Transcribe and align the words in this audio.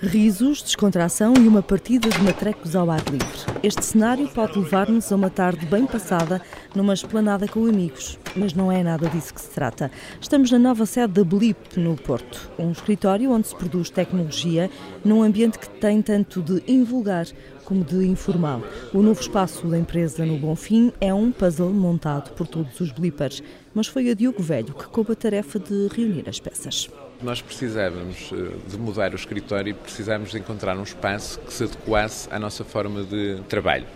Risos, 0.00 0.62
descontração 0.62 1.34
e 1.34 1.48
uma 1.48 1.60
partida 1.60 2.08
de 2.08 2.22
matrecos 2.22 2.76
ao 2.76 2.88
ar 2.88 3.02
livre. 3.10 3.58
Este 3.64 3.84
cenário 3.84 4.28
pode 4.28 4.56
levar-nos 4.56 5.10
a 5.10 5.16
uma 5.16 5.28
tarde 5.28 5.66
bem 5.66 5.86
passada 5.86 6.40
numa 6.72 6.94
esplanada 6.94 7.48
com 7.48 7.66
amigos, 7.66 8.16
mas 8.36 8.54
não 8.54 8.70
é 8.70 8.84
nada 8.84 9.08
disso 9.08 9.34
que 9.34 9.40
se 9.40 9.50
trata. 9.50 9.90
Estamos 10.20 10.52
na 10.52 10.58
nova 10.58 10.86
sede 10.86 11.14
da 11.14 11.24
Blip, 11.24 11.80
no 11.80 11.96
Porto, 11.96 12.48
um 12.56 12.70
escritório 12.70 13.32
onde 13.32 13.48
se 13.48 13.56
produz 13.56 13.90
tecnologia 13.90 14.70
num 15.04 15.20
ambiente 15.20 15.58
que 15.58 15.68
tem 15.68 16.00
tanto 16.00 16.42
de 16.42 16.62
invulgar 16.68 17.26
como 17.68 17.84
de 17.84 18.02
informal. 18.06 18.62
O 18.94 19.02
novo 19.02 19.20
espaço 19.20 19.66
da 19.66 19.78
empresa 19.78 20.24
no 20.24 20.38
Bonfim 20.38 20.90
é 21.02 21.12
um 21.12 21.30
puzzle 21.30 21.68
montado 21.68 22.32
por 22.32 22.46
todos 22.46 22.80
os 22.80 22.90
blippers, 22.90 23.42
mas 23.74 23.86
foi 23.86 24.08
a 24.08 24.14
Diogo 24.14 24.42
Velho 24.42 24.72
que 24.72 24.86
coube 24.86 25.12
a 25.12 25.14
tarefa 25.14 25.58
de 25.58 25.86
reunir 25.94 26.26
as 26.26 26.40
peças. 26.40 26.88
Nós 27.22 27.42
precisávamos 27.42 28.30
eh, 28.32 28.70
de 28.70 28.78
mudar 28.78 29.12
o 29.12 29.16
escritório 29.16 29.72
e 29.72 29.74
precisávamos 29.74 30.30
de 30.30 30.38
encontrar 30.38 30.78
um 30.78 30.82
espaço 30.82 31.38
que 31.40 31.52
se 31.52 31.64
adequasse 31.64 32.26
à 32.30 32.38
nossa 32.38 32.64
forma 32.64 33.04
de 33.04 33.42
trabalho. 33.50 33.86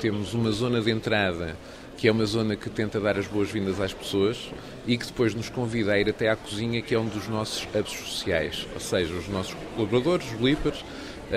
Temos 0.00 0.34
uma 0.34 0.50
zona 0.50 0.82
de 0.82 0.90
entrada 0.90 1.56
que 1.96 2.08
é 2.08 2.12
uma 2.12 2.26
zona 2.26 2.56
que 2.56 2.68
tenta 2.68 3.00
dar 3.00 3.16
as 3.16 3.26
boas-vindas 3.26 3.80
às 3.80 3.94
pessoas 3.94 4.50
e 4.86 4.98
que 4.98 5.06
depois 5.06 5.34
nos 5.34 5.48
convida 5.48 5.92
a 5.92 5.98
ir 5.98 6.10
até 6.10 6.28
à 6.28 6.36
cozinha, 6.36 6.82
que 6.82 6.94
é 6.94 6.98
um 6.98 7.06
dos 7.06 7.26
nossos 7.28 7.66
hubs 7.74 7.92
sociais, 7.92 8.66
ou 8.74 8.80
seja, 8.80 9.14
os 9.14 9.28
nossos 9.28 9.54
colaboradores, 9.74 10.26
os 10.26 10.38
blippers, 10.38 10.84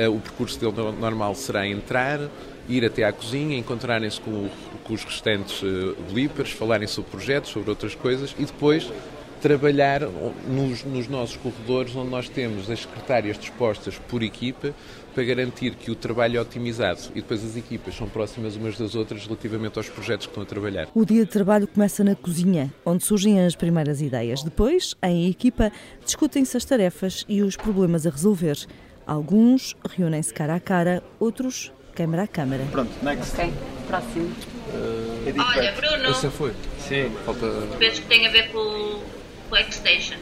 o 0.09 0.19
percurso 0.19 0.59
dele 0.59 0.91
normal 0.99 1.33
será 1.35 1.67
entrar, 1.67 2.19
ir 2.67 2.85
até 2.85 3.03
à 3.03 3.13
cozinha, 3.13 3.57
encontrarem-se 3.57 4.19
com, 4.19 4.49
com, 4.83 4.93
os 4.93 5.03
restantes 5.03 5.61
uh, 5.61 5.95
blippers, 6.11 6.51
falarem 6.51 6.87
sobre 6.87 7.11
projetos, 7.11 7.51
sobre 7.51 7.69
outras 7.69 7.95
coisas 7.95 8.35
e 8.37 8.45
depois 8.45 8.91
trabalhar 9.41 10.01
nos, 10.47 10.83
nos, 10.83 11.07
nossos 11.07 11.37
corredores 11.37 11.95
onde 11.95 12.09
nós 12.09 12.27
temos 12.27 12.69
as 12.69 12.81
secretárias 12.81 13.37
dispostas 13.37 13.97
por 14.07 14.23
equipa 14.23 14.73
para 15.13 15.23
garantir 15.23 15.75
que 15.75 15.91
o 15.91 15.95
trabalho 15.95 16.37
é 16.37 16.41
otimizado 16.41 16.99
e 17.11 17.21
depois 17.21 17.43
as 17.43 17.55
equipas 17.55 17.95
são 17.95 18.09
próximas 18.09 18.55
umas 18.55 18.77
das 18.77 18.95
outras 18.95 19.25
relativamente 19.25 19.77
aos 19.77 19.89
projetos 19.89 20.25
que 20.25 20.31
estão 20.31 20.43
a 20.43 20.45
trabalhar. 20.45 20.87
O 20.93 21.05
dia 21.05 21.23
de 21.23 21.31
trabalho 21.31 21.67
começa 21.67 22.03
na 22.03 22.15
cozinha, 22.15 22.73
onde 22.85 23.03
surgem 23.03 23.39
as 23.39 23.55
primeiras 23.55 24.01
ideias. 24.01 24.43
Depois, 24.43 24.95
em 25.03 25.29
equipa, 25.29 25.71
discutem-se 26.03 26.57
as 26.57 26.65
tarefas 26.65 27.23
e 27.27 27.41
os 27.41 27.55
problemas 27.55 28.05
a 28.05 28.09
resolver. 28.09 28.57
Alguns 29.07 29.73
reúnem-se 29.89 30.33
cara 30.33 30.55
a 30.55 30.59
cara, 30.59 31.01
outros 31.17 31.71
câmara 31.95 32.23
a 32.23 32.27
câmara. 32.27 32.65
Pronto, 32.71 32.91
next. 33.01 33.33
Ok, 33.33 33.53
próximo. 33.87 34.25
Uh, 34.25 35.41
Olha, 35.55 35.71
Bruno. 35.71 36.13
Você 36.13 36.29
foi? 36.29 36.53
Sim. 36.77 37.09
Falta. 37.25 37.47
Penso 37.79 38.01
que 38.01 38.07
tem 38.07 38.27
a 38.27 38.31
ver 38.31 38.51
com 38.51 39.01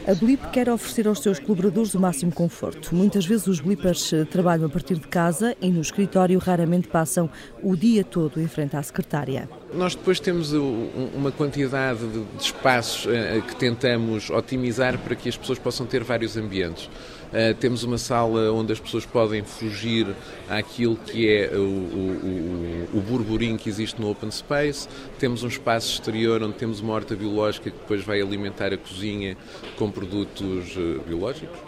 a 0.06 0.14
Blip 0.14 0.40
quer 0.52 0.70
oferecer 0.70 1.08
aos 1.08 1.20
seus 1.20 1.40
colaboradores 1.40 1.94
o 1.94 2.00
máximo 2.00 2.30
conforto. 2.30 2.94
Muitas 2.94 3.26
vezes 3.26 3.48
os 3.48 3.58
Blippers 3.58 4.12
eh, 4.12 4.24
trabalham 4.24 4.66
a 4.66 4.68
partir 4.68 4.94
de 4.94 5.08
casa 5.08 5.56
e 5.60 5.68
no 5.68 5.80
escritório 5.80 6.38
raramente 6.38 6.86
passam 6.86 7.28
o 7.60 7.76
dia 7.76 8.04
todo 8.04 8.40
em 8.40 8.46
frente 8.46 8.76
à 8.76 8.82
secretária. 8.84 9.48
Nós 9.74 9.96
depois 9.96 10.20
temos 10.20 10.52
uma 10.52 11.32
quantidade 11.32 12.06
de 12.06 12.24
espaços 12.40 13.12
eh, 13.12 13.42
que 13.44 13.56
tentamos 13.56 14.30
otimizar 14.30 14.96
para 14.96 15.16
que 15.16 15.28
as 15.28 15.36
pessoas 15.36 15.58
possam 15.58 15.86
ter 15.86 16.04
vários 16.04 16.36
ambientes. 16.36 16.88
Uh, 17.36 17.52
temos 17.52 17.84
uma 17.84 17.98
sala 17.98 18.50
onde 18.50 18.72
as 18.72 18.80
pessoas 18.80 19.04
podem 19.04 19.44
fugir 19.44 20.06
àquilo 20.48 20.96
que 20.96 21.28
é 21.28 21.50
o, 21.54 21.60
o, 21.60 22.88
o, 22.94 22.98
o, 22.98 23.00
burburinho 23.02 23.58
que 23.58 23.68
existe 23.68 24.00
no 24.00 24.10
open 24.10 24.30
space. 24.30 24.88
Temos 25.18 25.42
um 25.42 25.48
espaço 25.48 25.92
exterior 25.92 26.42
onde 26.42 26.54
temos 26.54 26.80
uma 26.80 26.94
horta 26.94 27.14
biológica 27.14 27.70
que 27.70 27.76
depois 27.76 28.02
vai 28.02 28.22
alimentar 28.22 28.72
a 28.72 28.78
cozinha 28.78 29.36
com 29.76 29.90
produtos 29.90 30.74
uh, 30.78 31.02
biológicos. 31.06 31.58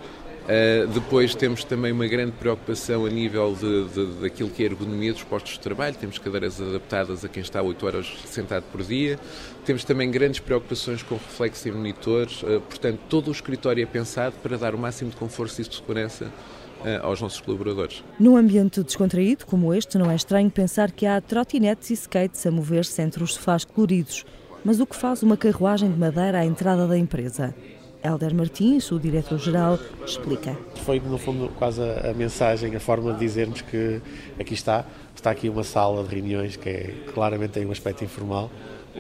Uh, 0.49 0.87
depois 0.89 1.35
temos 1.35 1.63
também 1.63 1.93
uma 1.93 2.07
grande 2.07 2.33
preocupação 2.33 3.05
a 3.05 3.11
nível 3.11 3.55
de, 3.55 3.85
de, 3.89 4.21
daquilo 4.23 4.49
que 4.49 4.63
é 4.63 4.67
a 4.67 4.71
ergonomia 4.71 5.13
dos 5.13 5.23
postos 5.23 5.53
de 5.53 5.61
trabalho. 5.61 5.95
Temos 5.95 6.19
cadeiras 6.19 6.59
adaptadas 6.59 7.23
a 7.23 7.29
quem 7.29 7.43
está 7.43 7.61
8 7.61 7.85
horas 7.85 8.07
sentado 8.25 8.65
por 8.73 8.83
dia. 8.83 9.19
Temos 9.67 9.85
também 9.85 10.11
grandes 10.11 10.41
preocupações 10.41 11.03
com 11.03 11.17
reflexo 11.17 11.69
em 11.69 11.73
monitores. 11.73 12.43
Uh, 12.43 12.63
portanto, 12.63 12.99
todo 13.11 13.29
o 13.29 13.31
escritório 13.31 13.83
é 13.83 13.87
pensado 13.87 14.37
para 14.43 14.57
dar 14.57 14.75
o 14.75 14.79
máximo 14.79 15.11
de 15.11 15.17
conforto 15.17 15.61
e 15.61 15.65
de 15.65 15.75
segurança 15.75 16.25
uh, 16.25 17.07
aos 17.07 17.21
nossos 17.21 17.43
colaboradores. 17.43 18.03
Num 18.19 18.35
ambiente 18.35 18.83
descontraído 18.83 19.45
como 19.45 19.75
este, 19.75 19.99
não 19.99 20.11
é 20.11 20.15
estranho 20.15 20.51
pensar 20.51 20.91
que 20.93 21.05
há 21.05 21.21
trotinetes 21.21 21.91
e 21.91 21.93
skates 21.93 22.47
a 22.47 22.51
mover-se 22.51 23.03
entre 23.03 23.23
os 23.23 23.35
sofás 23.35 23.67
coloridos. 23.67 24.25
Mas 24.65 24.81
o 24.81 24.87
que 24.87 24.97
faz 24.97 25.23
uma 25.23 25.37
carruagem 25.37 25.93
de 25.93 25.99
madeira 25.99 26.39
à 26.39 26.45
entrada 26.47 26.87
da 26.87 26.97
empresa? 26.97 27.55
Helder 28.03 28.35
Martins, 28.35 28.91
o 28.93 28.99
diretor-geral, 28.99 29.79
explica. 30.05 30.57
Foi, 30.85 31.01
no 31.01 31.19
fundo, 31.19 31.51
quase 31.59 31.83
a, 31.83 32.11
a, 32.11 32.15
mensagem, 32.15 32.75
a 32.75 32.81
forma 32.81 33.13
de 33.13 33.19
dizermos 33.19 33.61
que 33.61 34.01
aqui 34.39 34.55
está, 34.55 34.85
está 35.15 35.31
aqui 35.31 35.49
uma 35.49 35.65
sala 35.65 36.05
de 36.05 36.15
reuniões 36.15 36.57
que 36.57 36.69
é, 36.69 36.95
claramente 37.13 37.51
tem 37.51 37.67
um 37.67 37.73
aspecto 37.73 38.05
informal. 38.05 38.51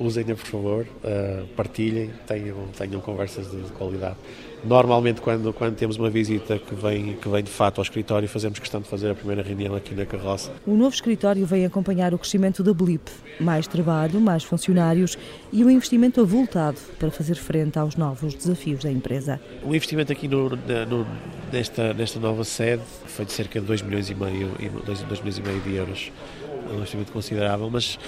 Usem-na, 0.00 0.34
por 0.34 0.46
favor, 0.46 0.86
uh, 0.86 1.46
partilhem, 1.56 2.10
tenham, 2.26 2.56
tenham 2.76 3.00
conversas 3.00 3.50
de, 3.50 3.60
de 3.60 3.72
qualidade. 3.72 4.16
Normalmente, 4.64 5.20
quando, 5.20 5.52
quando 5.52 5.76
temos 5.76 5.96
uma 5.96 6.10
visita 6.10 6.58
que 6.58 6.74
vem, 6.74 7.14
que 7.14 7.28
vem 7.28 7.42
de 7.42 7.50
fato 7.50 7.78
ao 7.78 7.82
escritório, 7.82 8.28
fazemos 8.28 8.58
questão 8.58 8.80
de 8.80 8.88
fazer 8.88 9.10
a 9.10 9.14
primeira 9.14 9.42
reunião 9.42 9.74
aqui 9.74 9.94
na 9.94 10.04
carroça. 10.04 10.52
O 10.66 10.74
novo 10.74 10.94
escritório 10.94 11.46
vem 11.46 11.64
acompanhar 11.64 12.12
o 12.12 12.18
crescimento 12.18 12.62
da 12.62 12.74
Blip. 12.74 13.08
Mais 13.38 13.66
trabalho, 13.68 14.20
mais 14.20 14.42
funcionários 14.42 15.16
e 15.52 15.64
um 15.64 15.70
investimento 15.70 16.20
avultado 16.20 16.78
para 16.98 17.10
fazer 17.10 17.36
frente 17.36 17.78
aos 17.78 17.94
novos 17.94 18.34
desafios 18.34 18.82
da 18.82 18.90
empresa. 18.90 19.40
O 19.62 19.68
investimento 19.68 20.10
aqui 20.10 20.26
no, 20.26 20.50
no, 20.50 21.06
nesta, 21.52 21.94
nesta 21.94 22.18
nova 22.18 22.42
sede 22.42 22.82
foi 23.06 23.24
de 23.24 23.32
cerca 23.32 23.60
de 23.60 23.66
2 23.66 23.82
milhões 23.82 24.10
e 24.10 24.14
meio, 24.14 24.50
2, 24.84 25.02
2 25.02 25.20
milhões 25.20 25.38
e 25.38 25.42
meio 25.42 25.60
de 25.60 25.74
euros. 25.74 26.12
É 26.68 26.72
um 26.72 26.76
investimento 26.76 27.12
considerável, 27.12 27.70
mas 27.70 27.98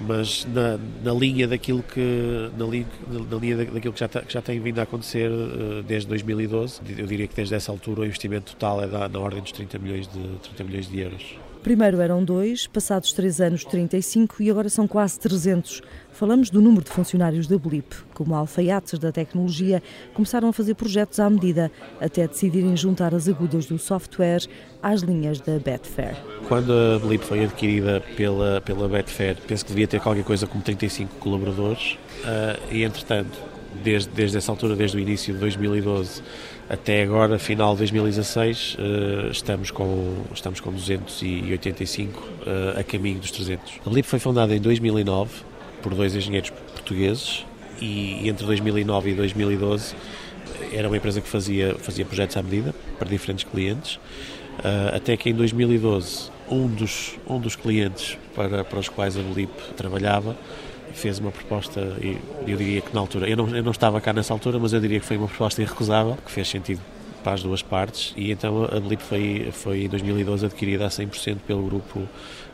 mas 0.00 0.46
na, 0.46 0.78
na 1.04 1.12
linha 1.12 1.46
daquilo 1.46 1.82
que 1.82 2.50
na, 2.56 2.64
li, 2.64 2.86
na 3.30 3.36
linha 3.36 3.56
daquilo 3.58 3.92
que 3.92 4.00
já, 4.00 4.08
que 4.08 4.32
já 4.32 4.40
tem 4.40 4.58
vindo 4.58 4.78
a 4.78 4.84
acontecer 4.84 5.30
uh, 5.30 5.82
desde 5.82 6.08
2012 6.08 6.80
eu 6.96 7.06
diria 7.06 7.26
que 7.26 7.36
desde 7.36 7.54
essa 7.54 7.70
altura 7.70 8.00
o 8.00 8.04
investimento 8.06 8.52
total 8.52 8.82
é 8.82 8.86
da, 8.86 9.08
na 9.08 9.18
ordem 9.18 9.42
dos 9.42 9.52
30 9.52 9.78
milhões 9.78 10.08
de 10.08 10.38
30 10.38 10.64
milhões 10.64 10.88
de 10.88 11.00
euros 11.00 11.34
Primeiro 11.62 12.00
eram 12.00 12.24
dois, 12.24 12.66
passados 12.66 13.12
três 13.12 13.38
anos 13.38 13.64
35 13.64 14.42
e 14.42 14.50
agora 14.50 14.70
são 14.70 14.88
quase 14.88 15.20
300. 15.20 15.82
Falamos 16.10 16.48
do 16.48 16.60
número 16.60 16.82
de 16.82 16.90
funcionários 16.90 17.46
da 17.46 17.58
Blip. 17.58 17.94
Como 18.14 18.34
alfaiates 18.34 18.98
da 18.98 19.12
tecnologia, 19.12 19.82
começaram 20.14 20.48
a 20.48 20.52
fazer 20.54 20.74
projetos 20.74 21.20
à 21.20 21.28
medida, 21.28 21.70
até 22.00 22.26
decidirem 22.26 22.74
juntar 22.76 23.14
as 23.14 23.28
agudas 23.28 23.66
do 23.66 23.78
software 23.78 24.40
às 24.82 25.02
linhas 25.02 25.38
da 25.38 25.58
Betfair. 25.58 26.16
Quando 26.48 26.72
a 26.72 26.98
Blip 26.98 27.22
foi 27.22 27.44
adquirida 27.44 28.02
pela, 28.16 28.62
pela 28.62 28.88
Betfair, 28.88 29.36
penso 29.46 29.66
que 29.66 29.72
devia 29.72 29.86
ter 29.86 30.00
qualquer 30.00 30.24
coisa 30.24 30.46
como 30.46 30.64
35 30.64 31.16
colaboradores 31.16 31.98
uh, 32.24 32.58
e, 32.72 32.84
entretanto, 32.84 33.38
desde, 33.84 34.08
desde 34.10 34.38
essa 34.38 34.50
altura, 34.50 34.74
desde 34.74 34.96
o 34.96 35.00
início 35.00 35.34
de 35.34 35.40
2012 35.40 36.22
até 36.70 37.02
agora, 37.02 37.36
final 37.36 37.72
de 37.72 37.78
2016, 37.78 38.76
uh, 38.78 39.30
estamos, 39.32 39.72
com, 39.72 40.22
estamos 40.32 40.60
com 40.60 40.70
285 40.70 42.20
uh, 42.20 42.24
eh, 42.46 42.80
a 42.80 42.84
caminho 42.84 43.18
dos 43.18 43.32
300. 43.32 43.80
A 43.84 43.90
LIP 43.90 44.06
foi 44.06 44.20
fundada 44.20 44.54
em 44.54 44.60
2009 44.60 45.32
por 45.82 45.92
dois 45.96 46.14
engenheiros 46.14 46.50
portugueses 46.50 47.44
e 47.80 48.28
entre 48.28 48.46
2009 48.46 49.10
e 49.10 49.14
2012 49.14 49.96
era 50.72 50.86
uma 50.86 50.96
empresa 50.96 51.20
que 51.20 51.28
fazia, 51.28 51.74
fazia 51.74 52.04
projetos 52.04 52.36
à 52.36 52.42
medida 52.42 52.72
para 52.96 53.08
diferentes 53.08 53.42
clientes, 53.42 53.98
até 54.94 55.16
que 55.16 55.30
em 55.30 55.34
2012 55.34 56.30
um 56.48 56.68
dos, 56.68 57.18
um 57.28 57.40
dos 57.40 57.56
clientes 57.56 58.16
para, 58.36 58.62
para 58.62 58.78
os 58.78 58.88
quais 58.88 59.16
a 59.16 59.20
LIP 59.20 59.50
trabalhava 59.76 60.36
fez 60.94 61.18
uma 61.18 61.30
proposta, 61.30 61.80
e 62.00 62.18
eu 62.46 62.56
diria 62.56 62.80
que 62.80 62.94
na 62.94 63.00
altura, 63.00 63.28
eu 63.28 63.36
não, 63.36 63.48
eu 63.56 63.62
não 63.62 63.72
estava 63.72 64.00
cá 64.00 64.12
nessa 64.12 64.32
altura, 64.32 64.58
mas 64.58 64.72
eu 64.72 64.80
diria 64.80 65.00
que 65.00 65.06
foi 65.06 65.16
uma 65.16 65.28
proposta 65.28 65.62
irrecusável, 65.62 66.16
que 66.24 66.30
fez 66.30 66.48
sentido 66.48 66.80
para 67.22 67.34
as 67.34 67.42
duas 67.42 67.62
partes, 67.62 68.14
e 68.16 68.30
então 68.30 68.64
a 68.64 68.80
Blip 68.80 69.02
foi, 69.02 69.48
foi 69.52 69.84
em 69.84 69.88
2012 69.88 70.46
adquirida 70.46 70.86
a 70.86 70.88
100% 70.88 71.38
pelo 71.46 71.62
grupo 71.62 72.08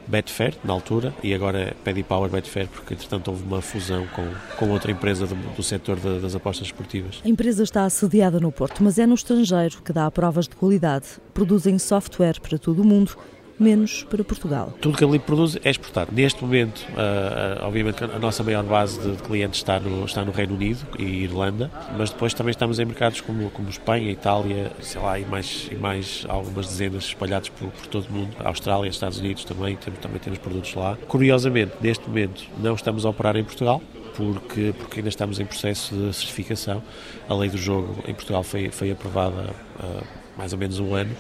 Betfair, 0.07 0.55
na 0.65 0.73
altura, 0.73 1.13
e 1.23 1.35
agora 1.35 1.59
é 1.59 1.75
Paddy 1.85 2.03
Power 2.03 2.31
Betfair, 2.31 2.69
porque 2.69 2.95
entretanto 2.95 3.29
houve 3.29 3.43
uma 3.43 3.61
fusão 3.61 4.07
com, 4.15 4.29
com 4.57 4.71
outra 4.71 4.91
empresa 4.91 5.27
do, 5.27 5.35
do 5.35 5.63
setor 5.63 5.97
de, 5.97 6.21
das 6.21 6.35
apostas 6.35 6.69
esportivas. 6.69 7.21
A 7.25 7.29
empresa 7.29 7.65
está 7.65 7.85
assediada 7.85 8.39
no 8.39 8.53
Porto, 8.53 8.83
mas 8.83 8.99
é 8.99 9.07
no 9.07 9.15
estrangeiro 9.15 9.83
que 9.83 9.93
dá 9.93 10.09
provas 10.11 10.47
de 10.47 10.55
qualidade. 10.55 11.07
Produzem 11.35 11.79
software 11.79 12.41
para 12.41 12.57
todo 12.57 12.83
o 12.83 12.85
mundo 12.85 13.17
menos 13.59 14.05
para 14.05 14.23
Portugal. 14.23 14.75
Tudo 14.81 14.99
que 14.99 15.05
a 15.05 15.07
Lip 15.07 15.25
produz 15.25 15.57
é 15.65 15.71
exportado. 15.71 16.13
Neste 16.13 16.43
momento, 16.43 16.87
uh, 16.91 17.65
obviamente, 17.65 18.05
a 18.05 18.19
nossa 18.19 18.43
maior 18.43 18.63
base 18.65 19.01
de, 19.01 19.23
clientes 19.23 19.61
está 19.61 19.81
no, 19.81 20.05
está 20.05 20.25
no 20.25 20.33
Reino 20.33 20.55
Unido 20.55 20.87
e 20.99 21.25
Irlanda, 21.25 21.71
mas 21.97 22.11
depois 22.11 22.35
também 22.35 22.51
estamos 22.51 22.79
em 22.79 22.85
mercados 22.85 23.21
como, 23.21 23.51
como 23.51 23.69
Espanha, 23.69 24.11
Itália, 24.11 24.73
sei 24.81 25.01
lá, 25.01 25.19
e 25.19 25.25
mais, 25.25 25.69
e 25.71 25.75
mais 25.75 26.27
algumas 26.29 26.67
dezenas 26.67 27.05
espalhados 27.05 27.49
por, 27.49 27.69
por 27.71 27.87
todo 27.87 28.07
o 28.09 28.13
mundo. 28.13 28.37
Austrália, 28.45 28.89
Estados 28.89 29.19
Unidos 29.19 29.45
também, 29.45 29.77
temos, 29.77 30.01
também 30.01 30.19
temos 30.19 30.39
produtos 30.39 30.75
lá. 30.75 30.97
Curiosamente, 31.09 31.73
neste 31.81 32.07
momento, 32.09 32.45
não 32.59 32.75
estamos 32.75 33.05
a 33.05 33.09
operar 33.09 33.37
em 33.37 33.45
Portugal, 33.45 33.83
porque, 34.15 34.75
porque 34.79 35.01
ainda 35.01 35.09
estamos 35.09 35.41
em 35.41 35.47
processo 35.47 35.95
de 35.95 36.13
certificação. 36.15 36.83
A 37.29 37.35
lei 37.35 37.51
do 37.51 37.59
jogo 37.59 37.97
em 38.07 38.15
Portugal 38.15 38.43
foi, 38.43 38.71
foi 38.71 38.91
aprovada 38.91 39.55
há 39.79 39.85
uh, 39.85 40.07
mais 40.37 40.53
ou 40.53 40.59
menos 40.59 40.79
um 40.79 40.95
ano 40.95 41.15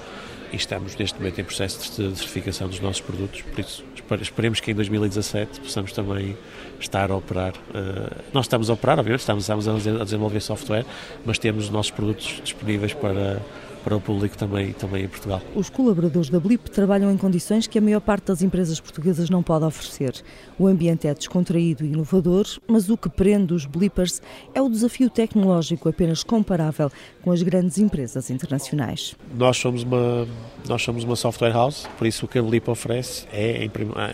e 0.53 0.57
estamos 0.57 0.97
neste 0.97 1.19
momento 1.19 1.41
em 1.41 1.45
processo 1.45 1.79
de 1.79 2.17
certificação 2.17 2.69
dos 2.69 2.81
nossos 2.81 3.01
produtos, 3.01 3.43
por 3.43 3.61
isso 3.61 3.85
esperemos 4.21 4.61
que 4.61 4.71
em 4.71 4.75
2017 4.75 5.61
possamos 5.61 5.93
também 5.93 6.37
estar 6.81 7.11
a 7.11 7.17
operar. 7.17 7.55
Uh, 7.71 8.23
nós 8.33 8.47
estamos 8.47 8.71
a 8.71 8.75
operar, 8.75 8.99
obviamente, 8.99 9.21
estamos, 9.21 9.49
estamos 9.49 9.87
a 9.87 10.05
desenvolver 10.05 10.41
software, 10.41 10.85
mas 11.25 11.39
temos 11.39 11.65
os 11.65 11.71
nossos 11.71 11.91
produtos 11.91 12.41
disponíveis 12.43 12.95
para 12.95 13.41
para 13.87 13.97
o 13.97 14.00
público 14.00 14.37
também, 14.37 14.73
também 14.73 15.05
em 15.05 15.09
Portugal. 15.09 15.41
Os 15.55 15.71
colaboradores 15.71 16.29
da 16.29 16.41
Blip 16.41 16.69
trabalham 16.73 17.09
em 17.09 17.17
condições 17.17 17.69
que 17.69 17.79
a 17.79 17.81
maior 17.81 18.00
parte 18.00 18.25
das 18.25 18.43
empresas 18.43 18.81
portuguesas 18.81 19.31
não 19.31 19.44
pode 19.44 19.65
oferecer. 19.65 20.25
O 20.59 20.67
ambiente 20.67 21.06
é 21.06 21.15
descontraído 21.15 21.85
e 21.85 21.93
inovador, 21.93 22.47
mas 22.67 22.91
o 22.91 22.97
que 22.97 23.09
prende 23.09 23.55
os 23.55 23.65
Blippers 23.65 24.21
é 24.53 24.61
o 24.61 24.69
desafio 24.69 25.09
tecnológico 25.09 25.88
apenas 25.88 26.25
comparável 26.25 26.91
com 27.23 27.31
as 27.31 27.44
grandes 27.44 27.79
empresas 27.79 28.29
internacionais. 28.29 29.15
Nós 29.33 29.56
somos 29.56 29.85
uma, 29.85 30.27
nós 30.69 30.83
somos 30.83 31.05
uma 31.05 31.15
software 31.15 31.53
house, 31.53 31.87
por 31.97 32.09
isso 32.09 32.25
o 32.25 32.29
que 32.29 32.41
a 32.41 32.43
Blip 32.43 32.69
oferece 32.69 33.25
é, 33.33 33.71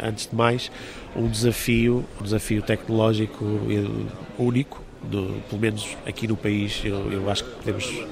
antes 0.07 0.27
de 0.27 0.37
mais, 0.37 0.71
um 1.17 1.27
desafio, 1.27 2.05
um 2.21 2.25
desafio 2.25 2.61
tecnológico 2.61 3.43
único, 4.39 4.83
do, 5.03 5.43
pelo 5.49 5.63
menos 5.63 5.97
aqui 6.07 6.29
no 6.29 6.37
país, 6.37 6.83
eu, 6.85 7.11
eu 7.11 7.31
acho 7.31 7.43
que 7.43 7.51
podemos 7.53 8.05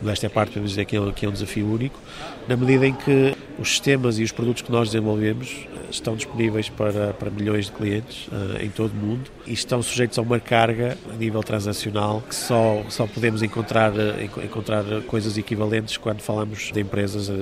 desta 0.00 0.30
parte 0.30 0.50
podemos 0.50 0.70
dizer 0.70 0.84
que 0.84 0.96
é, 0.96 1.12
que 1.12 1.26
é 1.26 1.28
um 1.28 1.32
desafio 1.32 1.66
único, 1.66 1.98
na 2.46 2.56
medida 2.56 2.86
em 2.86 2.94
que 2.94 3.34
os 3.58 3.68
sistemas 3.70 4.18
e 4.18 4.22
os 4.22 4.32
produtos 4.32 4.62
que 4.62 4.70
nós 4.70 4.88
desenvolvemos 4.88 5.66
eh, 5.74 5.90
estão 5.90 6.14
disponíveis 6.14 6.68
para, 6.68 7.12
para 7.12 7.28
milhões 7.28 7.66
de 7.66 7.72
clientes 7.72 8.28
uh, 8.28 8.62
em 8.62 8.70
todo 8.70 8.92
o 8.92 8.94
mundo 8.94 9.30
e 9.46 9.52
estão 9.52 9.82
sujeitos 9.82 10.16
a 10.18 10.22
uma 10.22 10.38
carga 10.38 10.96
a 11.12 11.16
nível 11.16 11.42
transacional 11.42 12.22
que 12.26 12.34
só, 12.34 12.84
só 12.88 13.06
podemos 13.06 13.42
encontrar, 13.42 13.92
uh, 13.92 14.44
encontrar 14.44 14.84
coisas 15.06 15.36
equivalentes 15.36 15.96
quando 15.96 16.20
falamos 16.20 16.70
de 16.72 16.80
empresas 16.80 17.28
uh, 17.28 17.34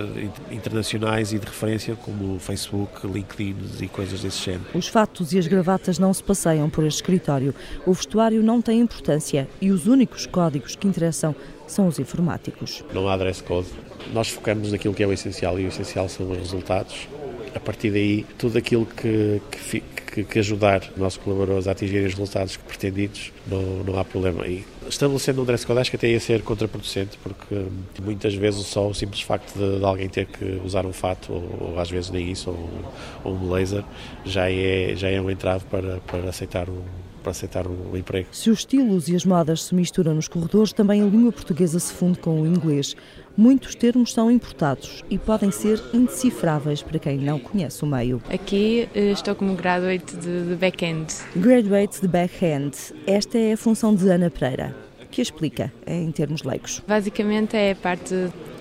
internacionais 0.51 1.33
e 1.33 1.39
de 1.39 1.45
referência 1.45 1.95
como 1.97 2.39
Facebook, 2.39 3.07
LinkedIn 3.07 3.57
e 3.81 3.89
coisas 3.89 4.23
desse 4.23 4.43
género. 4.43 4.65
Os 4.75 4.89
fatos 4.89 5.33
e 5.33 5.39
as 5.39 5.47
gravatas 5.47 5.99
não 5.99 6.15
se 6.15 6.23
passeiam 6.23 6.71
por 6.71 6.85
este 6.85 7.03
escritório. 7.03 7.55
O 7.85 7.93
vestuário 7.93 8.43
não 8.43 8.63
tem 8.63 8.81
importância 8.81 9.47
e 9.61 9.71
os 9.71 9.87
únicos 9.87 10.25
códigos 10.27 10.75
que 10.75 10.89
interessam 10.89 11.35
são 11.67 11.89
os 11.89 11.99
informáticos. 11.99 12.85
Não 12.93 13.09
há 13.09 13.17
dress 13.17 13.43
code. 13.43 13.69
Nós 14.13 14.29
focamos 14.29 14.73
naquilo 14.73 14.95
que 14.95 15.03
é 15.03 15.07
o 15.07 15.13
essencial 15.13 15.59
e 15.59 15.65
o 15.65 15.69
essencial 15.69 16.09
são 16.09 16.31
os 16.31 16.39
resultados. 16.39 17.09
A 17.55 17.61
partir 17.61 17.91
daí, 17.91 18.25
tudo 18.37 18.59
aquilo 18.59 18.85
que, 18.85 19.41
que, 19.51 19.81
que, 19.81 20.25
que 20.25 20.39
ajudar 20.39 20.83
os 20.95 20.97
nossos 20.99 21.19
colaboradores 21.19 21.67
a 21.67 21.73
atingirem 21.73 22.07
os 22.07 22.13
resultados 22.13 22.57
pretendidos, 22.57 23.33
não, 23.47 23.63
não 23.83 23.99
há 23.99 24.05
problema. 24.05 24.47
E 24.47 24.65
estabelecendo 24.89 25.43
um 25.43 25.45
dress 25.45 25.67
code, 25.67 25.81
acho 25.81 25.91
que 25.91 25.97
até 25.97 26.09
ia 26.09 26.21
ser 26.21 26.43
contraproducente, 26.43 27.19
porque 27.23 27.67
muitas 28.03 28.35
vezes 28.35 28.67
só 28.67 28.87
o 28.87 28.95
simples 28.95 29.23
facto 29.23 29.55
de, 29.59 29.79
de 29.79 29.85
alguém 29.85 30.09
ter 30.09 30.27
que 30.27 30.61
usar 30.65 30.85
um 30.85 30.93
fato, 30.93 31.33
ou, 31.33 31.73
ou 31.73 31.81
às 31.81 31.91
vezes 31.91 32.11
nem 32.11 32.31
isso, 32.31 32.51
ou, 32.51 32.71
ou 33.25 33.35
um 33.35 33.49
blazer, 33.49 33.83
já 34.25 34.51
é, 34.51 34.95
já 34.95 35.09
é 35.09 35.21
um 35.21 35.31
entrave 35.31 35.65
para, 35.71 35.99
para 36.07 36.29
aceitar 36.29 36.69
um 36.69 36.83
para 37.27 37.33
aceitar 37.33 37.67
o 37.67 37.97
emprego. 37.97 38.29
Se 38.31 38.51
os 38.51 38.61
estilos 38.61 39.09
e 39.09 39.17
as 39.17 39.25
modas 39.25 39.65
se 39.65 39.75
misturam 39.75 40.15
nos 40.15 40.29
corredores, 40.29 40.73
também 40.73 41.03
a 41.03 41.05
língua 41.05 41.33
portuguesa 41.33 41.81
se 41.81 41.93
funde 41.93 42.21
com 42.21 42.41
o 42.41 42.47
inglês. 42.47 42.95
Muitos 43.37 43.75
termos 43.75 44.13
são 44.13 44.31
importados 44.31 45.03
e 45.11 45.19
podem 45.19 45.51
ser 45.51 45.83
indecifráveis 45.93 46.83
para 46.83 47.01
quem 47.01 47.19
não 47.19 47.41
conhece 47.41 47.83
o 47.83 47.87
meio. 47.87 48.23
Aqui 48.33 48.89
eh, 48.95 49.11
estou 49.11 49.35
como 49.35 49.57
graduate 49.57 50.17
de, 50.17 50.51
de 50.51 50.55
back-end. 50.55 51.13
Graduate 51.35 52.01
de 52.01 52.07
back-end. 52.07 52.77
Esta 53.09 53.37
é 53.37 53.55
a 53.55 53.57
função 53.57 53.93
de 53.93 54.09
Ana 54.09 54.31
Pereira, 54.31 54.77
que 55.11 55.21
explica 55.21 55.73
em 55.85 56.13
termos 56.13 56.45
leigos. 56.45 56.81
Basicamente 56.87 57.57
é 57.57 57.73
a 57.73 57.77
parte 57.77 58.15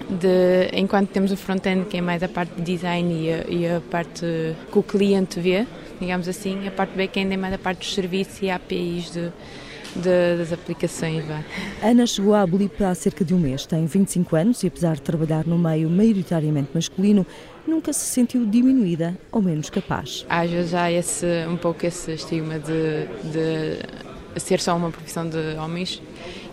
de, 0.09 0.69
enquanto 0.73 1.09
temos 1.09 1.31
o 1.31 1.37
front-end, 1.37 1.85
que 1.85 1.97
é 1.97 2.01
mais 2.01 2.21
a 2.21 2.27
parte 2.27 2.55
de 2.55 2.61
design 2.61 3.13
e 3.13 3.33
a, 3.33 3.45
e 3.47 3.67
a 3.67 3.81
parte 3.81 4.25
que 4.71 4.79
o 4.79 4.83
cliente 4.83 5.39
vê, 5.39 5.65
digamos 5.99 6.27
assim. 6.27 6.67
A 6.67 6.71
parte 6.71 6.95
back-end 6.95 7.33
é 7.33 7.37
mais 7.37 7.53
a 7.53 7.57
parte 7.57 7.79
dos 7.79 7.93
serviços 7.93 8.41
e 8.41 8.49
APIs 8.49 9.11
de, 9.11 9.31
de, 9.95 10.37
das 10.37 10.53
aplicações. 10.53 11.25
Vá. 11.25 11.43
Ana 11.81 12.05
chegou 12.05 12.35
à 12.35 12.45
Blip 12.45 12.83
há 12.83 12.93
cerca 12.93 13.25
de 13.25 13.33
um 13.33 13.39
mês, 13.39 13.65
tem 13.65 13.85
25 13.85 14.35
anos 14.35 14.63
e 14.63 14.67
apesar 14.67 14.95
de 14.95 15.01
trabalhar 15.01 15.45
no 15.45 15.57
meio 15.57 15.89
maioritariamente 15.89 16.69
masculino, 16.73 17.25
nunca 17.67 17.91
se 17.91 18.05
sentiu 18.05 18.45
diminuída 18.45 19.17
ou 19.31 19.41
menos 19.41 19.69
capaz. 19.69 20.25
Às 20.29 20.49
vezes 20.49 20.73
há 20.73 20.91
esse, 20.91 21.25
um 21.47 21.57
pouco 21.57 21.85
esse 21.85 22.13
estigma 22.13 22.59
de, 22.59 23.07
de 23.31 24.39
ser 24.39 24.59
só 24.59 24.75
uma 24.75 24.91
profissão 24.91 25.27
de 25.27 25.57
homens 25.57 26.01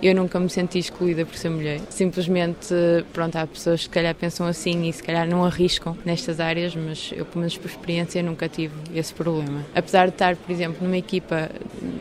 eu 0.02 0.14
nunca 0.14 0.40
me 0.40 0.50
senti 0.50 0.78
excluída 0.78 1.25
por 1.25 1.37
ser 1.37 1.50
mulher. 1.50 1.81
Simplesmente, 1.88 2.75
pronto, 3.12 3.37
há 3.37 3.46
pessoas 3.46 3.81
que 3.81 3.84
se 3.84 3.90
calhar 3.90 4.14
pensam 4.14 4.46
assim 4.46 4.88
e 4.88 4.93
se 4.93 5.02
calhar 5.02 5.28
não 5.28 5.44
arriscam 5.44 5.96
nestas 6.04 6.40
áreas, 6.40 6.75
mas 6.75 7.12
eu, 7.14 7.25
pelo 7.25 7.40
menos 7.40 7.56
por 7.56 7.70
experiência, 7.70 8.22
nunca 8.22 8.49
tive 8.49 8.75
esse 8.94 9.14
problema. 9.14 9.64
Apesar 9.75 10.08
de 10.08 10.14
estar, 10.14 10.34
por 10.37 10.50
exemplo, 10.52 10.78
numa 10.82 10.96
equipa, 10.96 11.50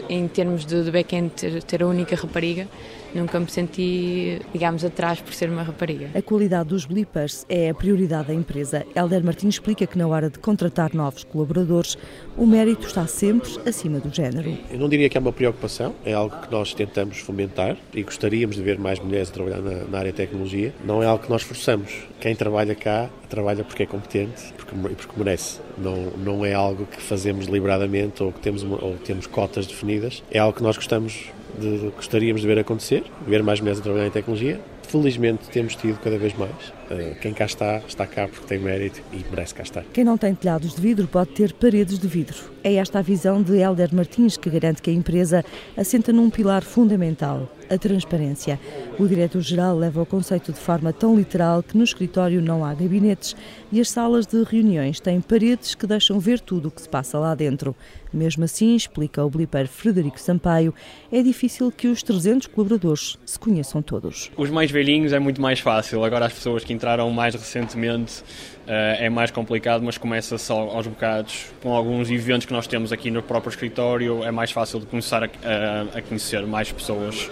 em 0.09 0.27
termos 0.27 0.65
de, 0.65 0.83
de 0.83 0.91
back-end, 0.91 1.29
ter, 1.35 1.63
ter 1.63 1.83
a 1.83 1.87
única 1.87 2.15
rapariga, 2.15 2.67
nunca 3.13 3.39
me 3.39 3.49
senti, 3.49 4.39
digamos, 4.53 4.83
atrás 4.83 5.19
por 5.21 5.33
ser 5.33 5.49
uma 5.49 5.63
rapariga. 5.63 6.09
A 6.13 6.21
qualidade 6.21 6.69
dos 6.69 6.85
blippers 6.85 7.45
é 7.49 7.69
a 7.69 7.73
prioridade 7.73 8.29
da 8.29 8.33
empresa. 8.33 8.85
Helder 8.95 9.23
Martins 9.23 9.55
explica 9.55 9.85
que 9.85 9.97
na 9.97 10.07
hora 10.07 10.29
de 10.29 10.39
contratar 10.39 10.93
novos 10.93 11.23
colaboradores, 11.23 11.97
o 12.37 12.45
mérito 12.45 12.87
está 12.87 13.07
sempre 13.07 13.49
acima 13.65 13.99
do 13.99 14.13
género. 14.13 14.57
Eu 14.69 14.79
não 14.79 14.89
diria 14.89 15.09
que 15.09 15.17
é 15.17 15.21
uma 15.21 15.33
preocupação, 15.33 15.93
é 16.05 16.13
algo 16.13 16.35
que 16.41 16.51
nós 16.51 16.73
tentamos 16.73 17.19
fomentar 17.19 17.77
e 17.93 18.03
gostaríamos 18.03 18.55
de 18.55 18.61
ver 18.61 18.77
mais 18.77 18.99
mulheres 18.99 19.29
a 19.29 19.33
trabalhar 19.33 19.61
na, 19.61 19.85
na 19.85 19.97
área 19.99 20.11
de 20.11 20.17
tecnologia. 20.17 20.73
Não 20.85 21.03
é 21.03 21.05
algo 21.05 21.23
que 21.23 21.29
nós 21.29 21.43
forçamos. 21.43 21.91
Quem 22.19 22.35
trabalha 22.35 22.75
cá 22.75 23.09
trabalha 23.29 23.63
porque 23.63 23.83
é 23.83 23.85
competente 23.85 24.53
porque, 24.57 24.75
porque 24.95 25.13
merece. 25.17 25.59
Não, 25.77 25.95
não 26.17 26.45
é 26.45 26.53
algo 26.53 26.85
que 26.85 27.01
fazemos 27.01 27.47
deliberadamente 27.47 28.21
ou 28.23 28.31
que 28.31 28.39
temos, 28.39 28.63
ou 28.63 28.95
temos 29.03 29.27
cotas 29.27 29.67
definidas. 29.67 30.23
É 30.31 30.39
algo 30.39 30.55
que 30.55 30.63
nós 30.63 30.75
gostamos 30.75 31.25
gostaríamos 31.95 32.41
de 32.41 32.47
ver 32.47 32.59
acontecer, 32.59 33.03
ver 33.27 33.43
mais 33.43 33.59
mulheres 33.59 33.79
a 33.79 33.83
trabalhar 33.83 34.07
em 34.07 34.11
tecnologia. 34.11 34.59
Felizmente 34.87 35.49
temos 35.49 35.75
tido 35.75 35.99
cada 35.99 36.17
vez 36.17 36.37
mais. 36.37 36.80
Eh, 36.91 37.15
quem 37.21 37.33
cá 37.33 37.45
está, 37.45 37.77
está 37.87 38.05
cá 38.05 38.27
porque 38.27 38.45
tem 38.45 38.59
mérito 38.59 39.01
e 39.13 39.23
merece 39.29 39.55
cá 39.55 39.63
estar. 39.63 39.83
Quem 39.93 40.03
não 40.03 40.17
tem 40.17 40.35
telhados 40.35 40.75
de 40.75 40.81
vidro 40.81 41.07
pode 41.07 41.29
ter 41.31 41.53
paredes 41.53 41.97
de 41.97 42.07
vidro. 42.07 42.51
É 42.63 42.75
esta 42.75 42.99
a 42.99 43.01
visão 43.01 43.41
de 43.41 43.57
Helder 43.57 43.95
Martins 43.95 44.35
que 44.35 44.49
garante 44.49 44.81
que 44.81 44.89
a 44.89 44.93
empresa 44.93 45.43
assenta 45.77 46.11
num 46.11 46.29
pilar 46.29 46.63
fundamental, 46.63 47.49
a 47.69 47.77
transparência. 47.77 48.59
O 48.99 49.07
diretor-geral 49.07 49.77
leva 49.77 50.01
o 50.01 50.05
conceito 50.05 50.51
de 50.51 50.59
forma 50.59 50.91
tão 50.91 51.15
literal 51.15 51.63
que 51.63 51.77
no 51.77 51.83
escritório 51.83 52.41
não 52.41 52.65
há 52.65 52.73
gabinetes 52.73 53.35
e 53.71 53.79
as 53.79 53.89
salas 53.89 54.27
de 54.27 54.43
reuniões 54.43 54.99
têm 54.99 55.21
paredes 55.21 55.73
que 55.73 55.87
deixam 55.87 56.19
ver 56.19 56.41
tudo 56.41 56.67
o 56.67 56.71
que 56.71 56.81
se 56.81 56.89
passa 56.89 57.17
lá 57.17 57.33
dentro. 57.33 57.73
Mesmo 58.13 58.43
assim, 58.43 58.75
explica 58.75 59.23
o 59.23 59.29
bliper 59.29 59.67
Frederico 59.67 60.19
Sampaio, 60.19 60.73
é 61.09 61.23
difícil 61.23 61.71
que 61.71 61.87
os 61.87 62.03
300 62.03 62.47
colaboradores 62.47 63.17
se 63.25 63.39
conheçam 63.39 63.81
todos. 63.81 64.29
Os 64.35 64.49
mais 64.49 64.69
velhinhos 64.69 65.13
é 65.13 65.19
muito 65.19 65.41
mais 65.41 65.61
fácil, 65.61 66.03
agora 66.03 66.25
as 66.25 66.33
pessoas 66.33 66.65
que 66.65 66.73
entraram 66.81 67.09
mais 67.11 67.35
recentemente 67.35 68.23
Uh, 68.61 68.93
é 68.99 69.09
mais 69.09 69.31
complicado, 69.31 69.83
mas 69.83 69.97
começa 69.97 70.37
só 70.37 70.53
aos 70.59 70.85
bocados. 70.85 71.47
Com 71.63 71.73
alguns 71.73 72.11
eventos 72.11 72.45
que 72.45 72.53
nós 72.53 72.67
temos 72.67 72.93
aqui 72.93 73.09
no 73.09 73.21
próprio 73.21 73.49
escritório, 73.49 74.23
é 74.23 74.29
mais 74.29 74.51
fácil 74.51 74.79
de 74.79 74.85
começar 74.85 75.23
a, 75.23 75.25
a, 75.25 75.97
a 75.97 76.01
conhecer 76.01 76.45
mais 76.45 76.71
pessoas 76.71 77.27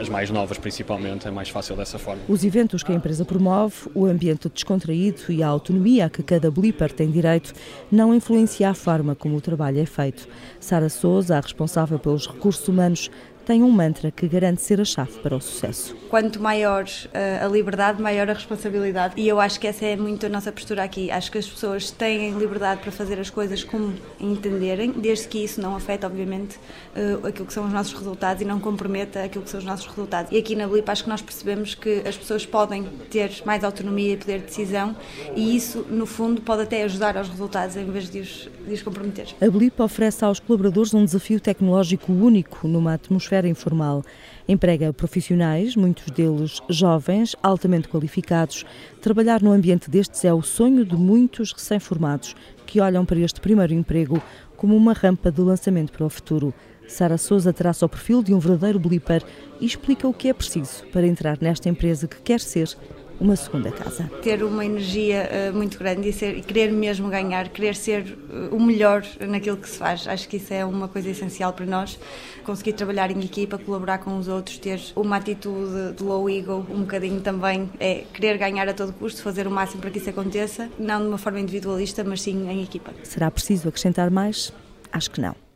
as 0.00 0.08
mais 0.08 0.30
novas 0.30 0.56
principalmente, 0.56 1.28
é 1.28 1.30
mais 1.30 1.50
fácil 1.50 1.76
dessa 1.76 1.98
forma. 1.98 2.22
Os 2.26 2.42
eventos 2.42 2.82
que 2.82 2.90
a 2.90 2.94
empresa 2.94 3.24
promove, 3.24 3.74
o 3.94 4.06
ambiente 4.06 4.48
descontraído 4.48 5.20
e 5.28 5.42
a 5.42 5.48
autonomia 5.48 6.06
a 6.06 6.10
que 6.10 6.22
cada 6.22 6.50
blipper 6.50 6.90
tem 6.90 7.10
direito 7.10 7.52
não 7.92 8.14
influencia 8.14 8.70
a 8.70 8.74
forma 8.74 9.14
como 9.14 9.36
o 9.36 9.40
trabalho 9.40 9.78
é 9.78 9.84
feito. 9.84 10.26
Sara 10.58 10.88
Souza, 10.88 11.36
a 11.36 11.40
responsável 11.40 11.98
pelos 11.98 12.26
recursos 12.26 12.66
humanos, 12.66 13.10
tem 13.44 13.62
um 13.62 13.70
mantra 13.70 14.10
que 14.10 14.26
garante 14.28 14.62
ser 14.62 14.80
a 14.80 14.84
chave 14.84 15.18
para 15.20 15.36
o 15.36 15.40
sucesso. 15.40 15.96
Quanto 16.08 16.40
maior 16.40 16.84
uh, 16.84 17.44
a 17.44 17.48
liberdade, 17.48 18.02
maior 18.02 18.28
a 18.28 18.32
responsabilidade. 18.32 19.14
E 19.16 19.28
eu 19.28 19.40
acho 19.40 19.58
que 19.60 19.66
essa 19.66 19.84
é 19.84 19.96
muito 19.96 20.26
a 20.26 20.28
nossa 20.28 20.50
postura 20.50 20.82
aqui. 20.82 21.10
Acho 21.10 21.30
que 21.30 21.38
as 21.38 21.48
pessoas 21.48 21.90
têm 21.90 22.32
liberdade 22.32 22.80
para 22.80 22.90
fazer 22.90 23.18
as 23.18 23.30
coisas 23.30 23.62
como 23.62 23.94
entenderem, 24.20 24.92
desde 24.92 25.28
que 25.28 25.44
isso 25.44 25.60
não 25.60 25.76
afeta, 25.76 26.06
obviamente, 26.06 26.56
uh, 26.96 27.26
aquilo 27.26 27.46
que 27.46 27.52
são 27.52 27.66
os 27.66 27.72
nossos 27.72 27.92
resultados 27.92 28.42
e 28.42 28.44
não 28.44 28.60
comprometa 28.60 29.22
aquilo 29.22 29.44
que 29.44 29.50
são 29.50 29.58
os 29.58 29.66
nossos 29.66 29.86
resultados. 29.86 30.32
E 30.32 30.38
aqui 30.38 30.54
na 30.54 30.66
Blip 30.66 30.88
acho 30.90 31.04
que 31.04 31.10
nós 31.10 31.22
percebemos 31.22 31.74
que 31.74 32.02
as 32.06 32.16
pessoas 32.16 32.44
podem 32.44 32.84
ter 33.10 33.30
mais 33.44 33.64
autonomia 33.64 34.14
e 34.14 34.16
poder 34.16 34.40
de 34.40 34.46
decisão 34.46 34.96
e 35.36 35.56
isso, 35.56 35.86
no 35.88 36.06
fundo, 36.06 36.40
pode 36.40 36.62
até 36.62 36.82
ajudar 36.82 37.16
aos 37.16 37.28
resultados 37.28 37.76
em 37.76 37.90
vez 37.90 38.10
de 38.10 38.20
os, 38.20 38.48
de 38.66 38.74
os 38.74 38.82
comprometer. 38.82 39.28
A 39.40 39.50
Blip 39.50 39.80
oferece 39.80 40.24
aos 40.24 40.40
colaboradores 40.40 40.92
um 40.94 41.04
desafio 41.04 41.40
tecnológico 41.40 42.12
único 42.12 42.66
numa 42.66 42.94
atmosfera 42.94 43.39
informal. 43.44 44.02
Emprega 44.48 44.92
profissionais, 44.92 45.76
muitos 45.76 46.10
deles 46.10 46.60
jovens, 46.68 47.36
altamente 47.42 47.88
qualificados. 47.88 48.64
Trabalhar 49.00 49.42
no 49.42 49.52
ambiente 49.52 49.90
destes 49.90 50.24
é 50.24 50.32
o 50.32 50.42
sonho 50.42 50.84
de 50.84 50.96
muitos 50.96 51.52
recém-formados 51.52 52.34
que 52.66 52.80
olham 52.80 53.04
para 53.04 53.18
este 53.18 53.40
primeiro 53.40 53.74
emprego 53.74 54.22
como 54.56 54.76
uma 54.76 54.92
rampa 54.92 55.32
de 55.32 55.40
lançamento 55.40 55.92
para 55.92 56.06
o 56.06 56.10
futuro. 56.10 56.54
Sara 56.86 57.16
Souza 57.16 57.52
traça 57.52 57.86
o 57.86 57.88
perfil 57.88 58.22
de 58.22 58.34
um 58.34 58.38
verdadeiro 58.38 58.78
blipper 58.78 59.22
e 59.60 59.66
explica 59.66 60.08
o 60.08 60.12
que 60.12 60.28
é 60.28 60.34
preciso 60.34 60.84
para 60.92 61.06
entrar 61.06 61.38
nesta 61.40 61.68
empresa 61.68 62.08
que 62.08 62.20
quer 62.20 62.40
ser 62.40 62.76
uma 63.20 63.36
segunda 63.36 63.70
casa. 63.70 64.10
Ter 64.22 64.42
uma 64.42 64.64
energia 64.64 65.28
uh, 65.52 65.56
muito 65.56 65.78
grande 65.78 66.08
e, 66.08 66.12
ser, 66.12 66.38
e 66.38 66.40
querer 66.40 66.72
mesmo 66.72 67.08
ganhar, 67.08 67.48
querer 67.50 67.76
ser 67.76 68.18
uh, 68.30 68.54
o 68.54 68.60
melhor 68.60 69.04
naquilo 69.20 69.58
que 69.58 69.68
se 69.68 69.76
faz. 69.76 70.08
Acho 70.08 70.28
que 70.28 70.38
isso 70.38 70.52
é 70.54 70.64
uma 70.64 70.88
coisa 70.88 71.10
essencial 71.10 71.52
para 71.52 71.66
nós. 71.66 71.98
Conseguir 72.44 72.72
trabalhar 72.72 73.10
em 73.10 73.20
equipa, 73.22 73.58
colaborar 73.58 73.98
com 73.98 74.16
os 74.16 74.26
outros, 74.26 74.58
ter 74.58 74.80
uma 74.96 75.16
atitude 75.16 75.92
de 75.96 76.02
low 76.02 76.28
ego, 76.28 76.66
um 76.70 76.80
bocadinho 76.80 77.20
também, 77.20 77.70
é 77.78 78.04
querer 78.12 78.38
ganhar 78.38 78.68
a 78.68 78.72
todo 78.72 78.92
custo, 78.94 79.22
fazer 79.22 79.46
o 79.46 79.50
máximo 79.50 79.80
para 79.82 79.90
que 79.90 79.98
isso 79.98 80.08
aconteça, 80.08 80.70
não 80.78 81.02
de 81.02 81.08
uma 81.08 81.18
forma 81.18 81.38
individualista, 81.38 82.02
mas 82.02 82.22
sim 82.22 82.48
em 82.48 82.62
equipa. 82.62 82.92
Será 83.02 83.30
preciso 83.30 83.68
acrescentar 83.68 84.10
mais? 84.10 84.52
Acho 84.90 85.10
que 85.10 85.20
não. 85.20 85.49